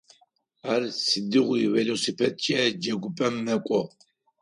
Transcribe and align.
Ар 0.73 0.81
сыдигъуи 1.05 1.71
велосипедкӏэ 1.73 2.59
джэгупӏэм 2.81 3.33
мэкӏо. 3.45 3.81